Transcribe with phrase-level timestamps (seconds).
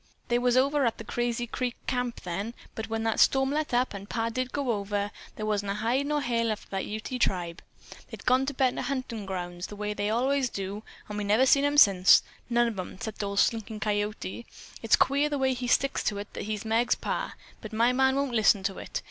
[0.29, 3.93] "They was over at the Crazy Creek camp then, but when that storm let up,
[3.93, 7.21] and Pa did go over, there wa'n't a hide or hair left of that Ute
[7.21, 7.61] tribe.
[8.09, 11.65] They'd gone to better huntin' grounds, the way they allays do, and we've never seen
[11.65, 12.23] 'em since.
[12.49, 14.47] None of 'em 'cept ol' Slinkin' Coyote.
[14.81, 18.15] It's queer the way he sticks to it that he's Meg's pa, but my man
[18.15, 18.99] won't listen to it.